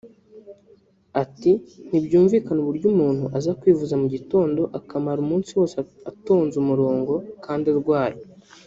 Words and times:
Ati 1.23 1.51
“Ntibyumvikana 1.87 2.59
uburyo 2.61 2.87
umuntu 2.93 3.25
aza 3.37 3.51
kwivuza 3.59 3.93
mu 4.01 4.07
gitondo 4.15 4.61
akamara 4.79 5.19
umunsi 5.25 5.49
wose 5.57 5.75
atonze 6.11 6.55
umurongo 6.59 7.13
kandi 7.45 7.65
arwaye 7.73 8.19